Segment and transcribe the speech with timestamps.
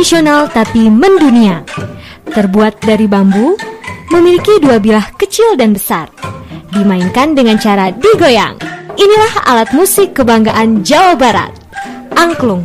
[0.00, 1.60] tradisional tapi mendunia.
[2.24, 3.52] Terbuat dari bambu,
[4.08, 6.08] memiliki dua bilah kecil dan besar.
[6.72, 8.56] Dimainkan dengan cara digoyang.
[8.96, 11.52] Inilah alat musik kebanggaan Jawa Barat,
[12.16, 12.64] angklung.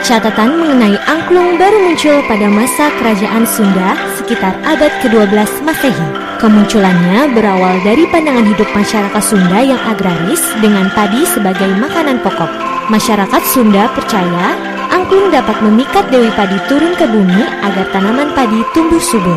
[0.00, 5.36] Catatan mengenai angklung baru muncul pada masa kerajaan Sunda sekitar abad ke-12
[5.68, 6.08] Masehi.
[6.40, 12.75] Kemunculannya berawal dari pandangan hidup masyarakat Sunda yang agraris dengan padi sebagai makanan pokok.
[12.86, 14.54] Masyarakat Sunda percaya
[14.94, 19.34] angklung dapat memikat Dewi Padi turun ke bumi agar tanaman padi tumbuh subur.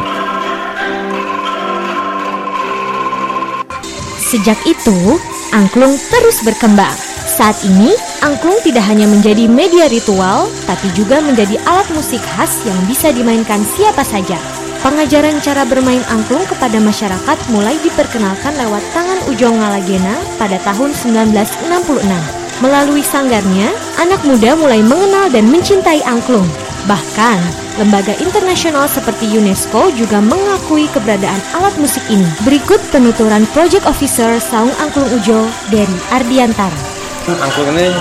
[4.22, 5.18] Sejak itu,
[5.50, 6.94] angklung terus berkembang.
[7.26, 12.78] Saat ini, angklung tidak hanya menjadi media ritual, tapi juga menjadi alat musik khas yang
[12.86, 14.38] bisa dimainkan siapa saja.
[14.86, 22.49] Pengajaran cara bermain angklung kepada masyarakat mulai diperkenalkan lewat tangan Ujong Ngalagena pada tahun 1966.
[22.60, 23.72] Melalui sanggarnya,
[24.04, 26.48] anak muda mulai mengenal dan mencintai angklung.
[26.92, 27.40] Bahkan,
[27.80, 32.28] lembaga internasional seperti UNESCO juga mengakui keberadaan alat musik ini.
[32.44, 36.99] Berikut penuturan Project Officer Saung Angklung Ujo dari Ardiantara.
[37.38, 37.94] Angklung ini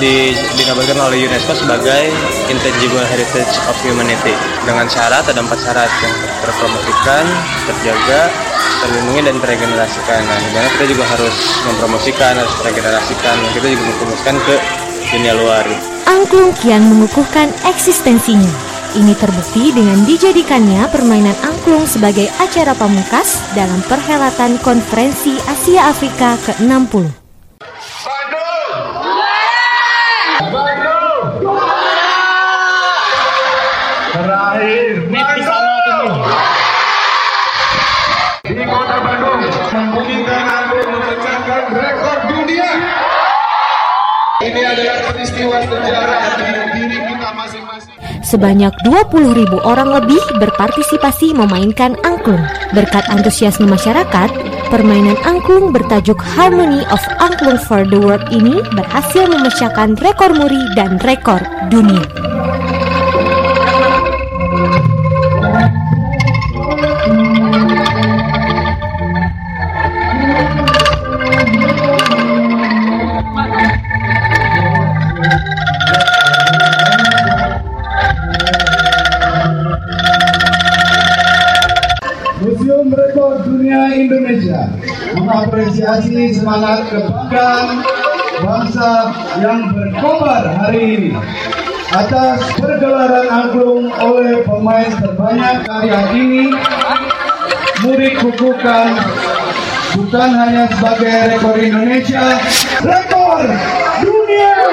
[0.00, 2.08] di, dikabarkan oleh UNESCO sebagai
[2.48, 4.32] Intangible Heritage of Humanity
[4.64, 7.24] dengan syarat ada empat syarat yang terpromosikan,
[7.68, 8.20] terjaga,
[8.80, 10.20] terlindungi dan terregenerasikan.
[10.24, 11.36] Nah, di mana kita juga harus
[11.68, 14.54] mempromosikan, harus terregenerasikan, kita juga mempromosikan ke
[15.12, 15.64] dunia luar.
[16.08, 18.50] Angklung kian mengukuhkan eksistensinya.
[18.90, 27.19] Ini terbukti dengan dijadikannya permainan angklung sebagai acara pamungkas dalam perhelatan konferensi Asia Afrika ke-60.
[44.40, 47.96] Ini adalah peristiwa sejarah di diri kita masing-masing.
[48.24, 52.40] Sebanyak 20 ribu orang lebih berpartisipasi memainkan angklung.
[52.72, 54.32] Berkat antusiasme masyarakat,
[54.72, 60.96] permainan angklung bertajuk Harmony of Angklung for the World ini berhasil memecahkan rekor muri dan
[61.04, 62.29] rekor dunia.
[83.70, 84.66] Dunia Indonesia.
[85.14, 87.86] Mengapresiasi semangat kebanggaan
[88.42, 91.10] bangsa yang berkobar hari ini
[91.94, 96.50] atas pergelaran angklung oleh pemain terbanyak karya ini.
[97.86, 99.06] Murid kukukan
[99.94, 102.42] bukan hanya sebagai rekor Indonesia
[102.82, 103.46] rekor
[104.02, 104.66] dunia.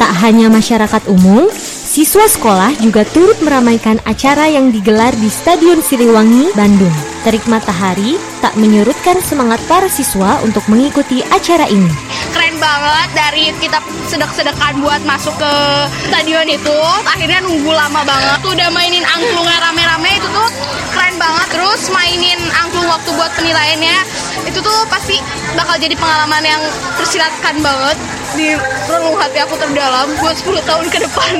[0.00, 1.44] Tak hanya masyarakat umum,
[1.96, 6.92] siswa sekolah juga turut meramaikan acara yang digelar di Stadion Siliwangi, Bandung.
[7.24, 11.88] Terik matahari tak menyurutkan semangat para siswa untuk mengikuti acara ini.
[12.36, 13.80] keren banget dari kita
[14.12, 15.52] sedek-sedekan buat masuk ke
[16.12, 20.48] stadion itu akhirnya nunggu lama banget udah mainin angklungnya rame-rame itu tuh
[20.92, 23.98] keren banget terus mainin angklung waktu buat penilaiannya
[24.44, 25.16] itu tuh pasti
[25.56, 26.60] bakal jadi pengalaman yang
[27.00, 27.96] tersiratkan banget
[28.36, 28.52] di
[28.86, 31.34] relung hati aku terdalam buat 10 tahun ke depan.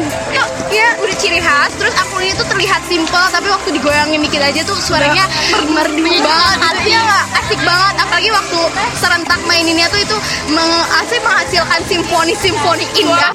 [0.72, 1.70] Ya udah ciri khas.
[1.76, 5.28] Terus angklungnya tuh terlihat simpel tapi waktu digoyangin dikit aja tuh suaranya
[5.68, 6.58] merdu banget.
[6.58, 7.94] hatinya nggak asik banget.
[8.00, 8.60] Apalagi waktu
[8.96, 10.16] serentak maininnya tuh itu
[10.56, 13.32] meng- asik menghasilkan simfoni-simfoni indah.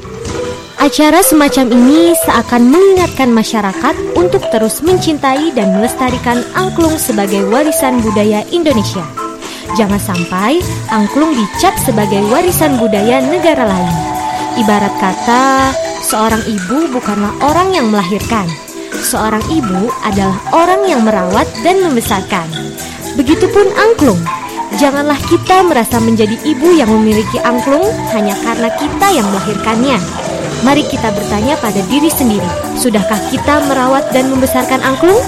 [0.81, 8.41] Acara semacam ini seakan mengingatkan masyarakat untuk terus mencintai dan melestarikan angklung sebagai warisan budaya
[8.49, 9.20] Indonesia.
[9.79, 10.59] Jangan sampai
[10.91, 13.95] angklung dicap sebagai warisan budaya negara lain.
[14.59, 15.71] Ibarat kata,
[16.03, 18.51] seorang ibu bukanlah orang yang melahirkan.
[18.91, 22.51] Seorang ibu adalah orang yang merawat dan membesarkan.
[23.15, 24.19] Begitupun angklung.
[24.75, 29.99] Janganlah kita merasa menjadi ibu yang memiliki angklung hanya karena kita yang melahirkannya.
[30.67, 32.45] Mari kita bertanya pada diri sendiri,
[32.75, 35.19] sudahkah kita merawat dan membesarkan angklung?